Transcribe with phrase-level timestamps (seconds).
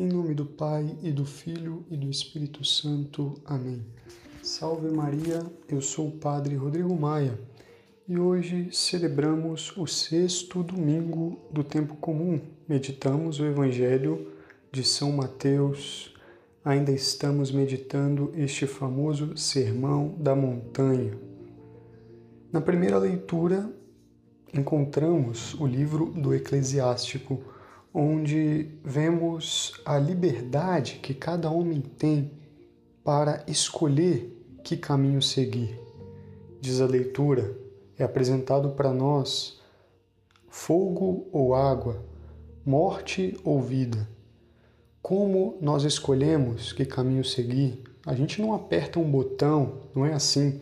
[0.00, 3.34] Em nome do Pai e do Filho e do Espírito Santo.
[3.44, 3.84] Amém.
[4.44, 7.36] Salve Maria, eu sou o Padre Rodrigo Maia
[8.06, 12.40] e hoje celebramos o sexto domingo do tempo comum.
[12.68, 14.34] Meditamos o Evangelho
[14.70, 16.14] de São Mateus.
[16.64, 21.18] Ainda estamos meditando este famoso Sermão da Montanha.
[22.52, 23.68] Na primeira leitura,
[24.54, 27.42] encontramos o livro do Eclesiástico,
[28.00, 32.30] onde vemos a liberdade que cada homem tem
[33.02, 35.76] para escolher que caminho seguir.
[36.60, 37.58] Diz a leitura,
[37.98, 39.60] é apresentado para nós
[40.48, 42.00] fogo ou água,
[42.64, 44.08] morte ou vida.
[45.02, 47.82] Como nós escolhemos que caminho seguir?
[48.06, 50.60] A gente não aperta um botão, não é assim.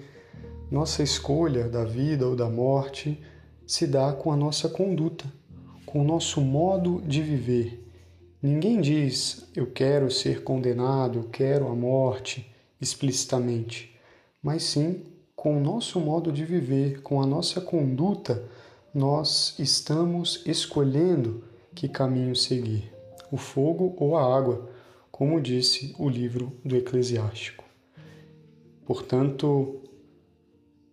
[0.70, 3.22] Nossa escolha da vida ou da morte
[3.66, 5.26] se dá com a nossa conduta,
[5.96, 7.82] com o nosso modo de viver.
[8.42, 13.98] Ninguém diz eu quero ser condenado, eu quero a morte explicitamente,
[14.42, 18.46] mas sim com o nosso modo de viver, com a nossa conduta,
[18.92, 21.42] nós estamos escolhendo
[21.74, 22.92] que caminho seguir,
[23.32, 24.68] o fogo ou a água,
[25.10, 27.64] como disse o livro do Eclesiástico.
[28.84, 29.80] Portanto,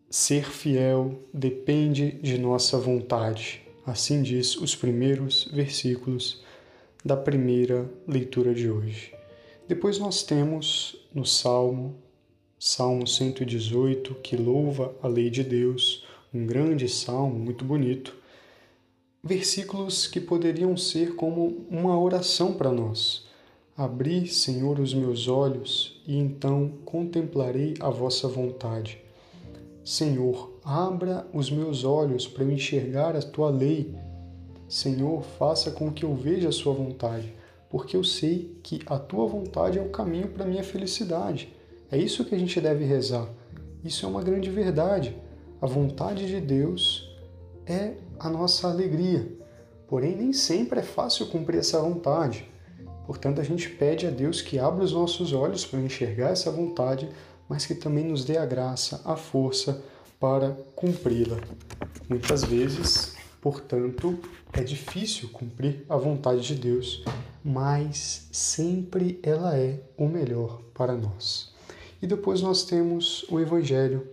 [0.09, 3.62] Ser fiel depende de nossa vontade.
[3.85, 6.41] Assim diz os primeiros versículos
[7.03, 9.13] da primeira leitura de hoje.
[9.67, 11.95] Depois nós temos no Salmo,
[12.57, 18.15] Salmo 118, que louva a lei de Deus, um grande salmo muito bonito.
[19.21, 23.25] Versículos que poderiam ser como uma oração para nós.
[23.75, 28.97] Abri, Senhor, os meus olhos e então contemplarei a vossa vontade.
[29.83, 33.95] Senhor, abra os meus olhos para eu enxergar a tua lei.
[34.67, 37.33] Senhor, faça com que eu veja a sua vontade,
[37.69, 41.53] porque eu sei que a tua vontade é o caminho para a minha felicidade.
[41.91, 43.27] É isso que a gente deve rezar.
[43.83, 45.15] Isso é uma grande verdade.
[45.61, 47.13] A vontade de Deus
[47.65, 49.27] é a nossa alegria.
[49.87, 52.49] Porém, nem sempre é fácil cumprir essa vontade.
[53.05, 57.09] Portanto, a gente pede a Deus que abra os nossos olhos para enxergar essa vontade
[57.47, 59.83] mas que também nos dê a graça, a força
[60.19, 61.37] para cumpri-la.
[62.09, 64.19] Muitas vezes, portanto,
[64.53, 67.03] é difícil cumprir a vontade de Deus,
[67.43, 71.51] mas sempre ela é o melhor para nós.
[72.01, 74.07] E depois nós temos o Evangelho,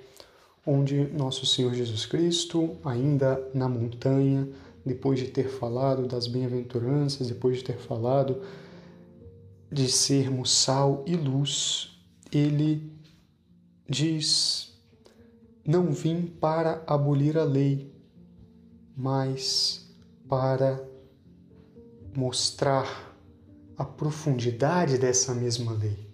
[0.67, 4.49] onde nosso Senhor Jesus Cristo, ainda na montanha,
[4.85, 8.43] depois de ter falado das bem-aventuranças, depois de ter falado
[9.71, 12.01] de sermos sal e luz,
[12.33, 12.93] ele
[13.89, 14.73] diz:
[15.67, 17.93] Não vim para abolir a lei,
[18.97, 19.89] mas
[20.29, 20.83] para
[22.17, 23.17] mostrar
[23.77, 26.11] a profundidade dessa mesma lei.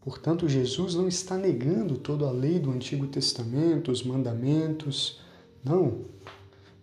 [0.00, 5.20] Portanto, Jesus não está negando toda a lei do Antigo Testamento, os mandamentos,
[5.62, 6.06] não,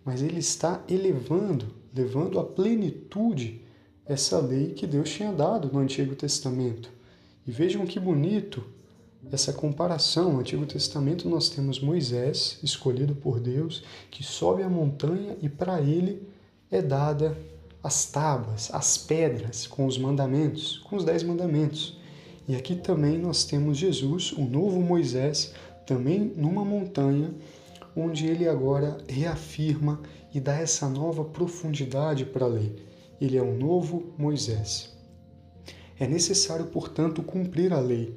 [0.04, 3.62] mas ele está elevando, levando à plenitude
[4.06, 6.90] essa lei que Deus tinha dado no Antigo Testamento.
[7.46, 8.64] E vejam que bonito
[9.30, 10.32] essa comparação.
[10.32, 15.80] No Antigo Testamento nós temos Moisés, escolhido por Deus, que sobe a montanha e para
[15.80, 16.22] ele
[16.70, 17.36] é dada
[17.82, 21.98] as tábuas, as pedras com os mandamentos, com os dez mandamentos.
[22.46, 25.54] E aqui também nós temos Jesus, o novo Moisés,
[25.86, 27.32] também numa montanha,
[27.96, 30.00] onde ele agora reafirma
[30.34, 32.76] e dá essa nova profundidade para a lei.
[33.20, 34.96] Ele é um novo Moisés.
[35.98, 38.14] É necessário, portanto, cumprir a lei,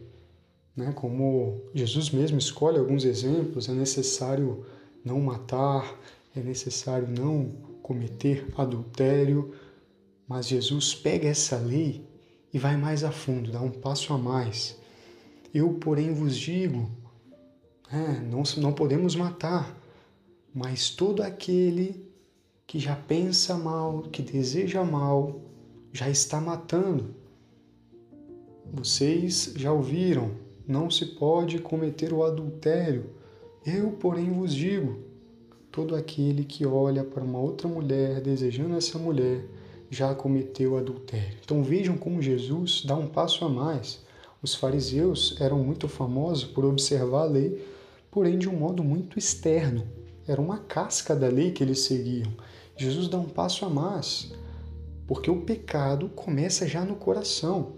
[0.81, 0.92] né?
[0.94, 4.66] Como Jesus mesmo escolhe alguns exemplos, é necessário
[5.06, 6.00] não matar,
[6.36, 7.52] é necessário não
[7.84, 9.53] cometer adultério,
[10.28, 12.03] mas Jesus pega essa lei
[12.53, 14.78] e vai mais a fundo, dá um passo a mais.
[15.53, 16.90] Eu, porém, vos digo,
[17.92, 19.78] é, não, não podemos matar,
[20.53, 22.09] mas todo aquele
[22.66, 25.42] que já pensa mal, que deseja mal,
[25.92, 27.13] já está matando.
[28.74, 30.31] Vocês já ouviram
[30.68, 33.10] não se pode cometer o adultério.
[33.66, 35.00] Eu, porém, vos digo:
[35.72, 39.46] todo aquele que olha para uma outra mulher desejando essa mulher
[39.90, 41.38] já cometeu adultério.
[41.44, 44.02] Então vejam como Jesus dá um passo a mais.
[44.42, 47.64] Os fariseus eram muito famosos por observar a lei,
[48.10, 49.86] porém de um modo muito externo.
[50.28, 52.31] Era uma casca da lei que eles seguiam.
[52.75, 54.34] Jesus dá um passo a mais,
[55.06, 57.74] porque o pecado começa já no coração.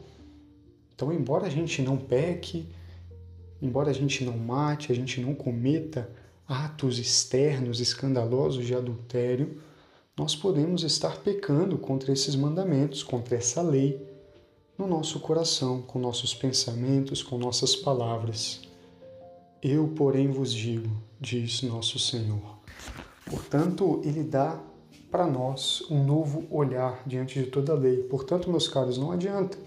[0.96, 2.68] Então, embora a gente não peque,
[3.62, 6.10] embora a gente não mate, a gente não cometa
[6.48, 9.62] atos externos escandalosos de adultério,
[10.16, 14.06] nós podemos estar pecando contra esses mandamentos, contra essa lei,
[14.78, 18.62] no nosso coração, com nossos pensamentos, com nossas palavras.
[19.62, 22.60] Eu, porém, vos digo, diz nosso Senhor.
[23.26, 24.62] Portanto, Ele dá
[25.10, 27.98] para nós um novo olhar diante de toda a lei.
[28.04, 29.58] Portanto, meus caros, não adianta.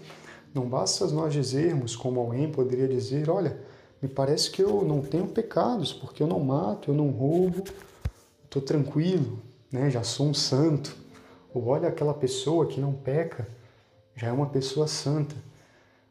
[0.57, 3.61] Não basta nós dizermos, como alguém poderia dizer: olha,
[4.01, 7.63] me parece que eu não tenho pecados, porque eu não mato, eu não roubo,
[8.43, 9.37] estou tranquilo,
[9.71, 9.91] né?
[9.91, 10.97] já sou um santo.
[11.53, 13.47] Ou olha aquela pessoa que não peca,
[14.15, 15.35] já é uma pessoa santa.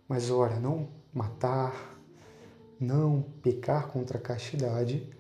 [0.09, 1.99] Mas olha, não matar,
[2.79, 5.11] não pecar contra a castidade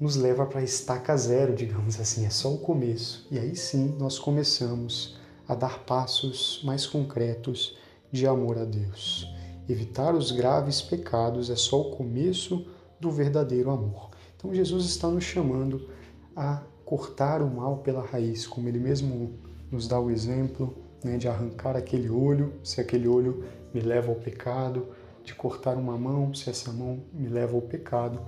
[0.00, 3.28] nos leva para estaca zero, digamos assim, é só o começo.
[3.30, 7.78] E aí sim nós começamos a dar passos mais concretos
[8.10, 9.32] de amor a Deus.
[9.68, 12.66] Evitar os graves pecados é só o começo
[12.98, 14.10] do verdadeiro amor.
[14.36, 15.88] Então Jesus está nos chamando
[16.34, 19.38] a cortar o mal pela raiz, como ele mesmo
[19.70, 24.16] nos dá o exemplo né, de arrancar aquele olho, se aquele olho me leva ao
[24.16, 24.88] pecado,
[25.22, 28.20] de cortar uma mão, se essa mão me leva ao pecado.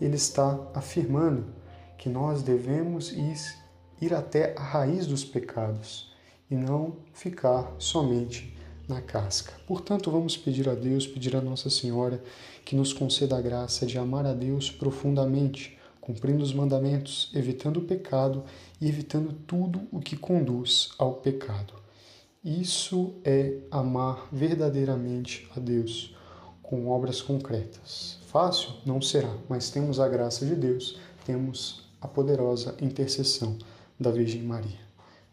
[0.00, 1.46] Ele está afirmando
[1.98, 3.36] que nós devemos ir,
[4.00, 6.14] ir até a raiz dos pecados
[6.50, 8.56] e não ficar somente
[8.88, 9.52] na casca.
[9.66, 12.22] Portanto, vamos pedir a Deus, pedir a Nossa Senhora
[12.64, 17.84] que nos conceda a graça de amar a Deus profundamente cumprindo os mandamentos, evitando o
[17.84, 18.44] pecado
[18.78, 21.72] e evitando tudo o que conduz ao pecado.
[22.44, 26.14] Isso é amar verdadeiramente a Deus
[26.62, 28.18] com obras concretas.
[28.26, 28.74] Fácil?
[28.84, 33.56] Não será, mas temos a graça de Deus, temos a poderosa intercessão
[33.98, 34.84] da Virgem Maria.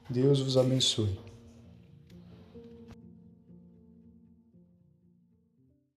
[0.10, 1.31] Deus vos abençoe.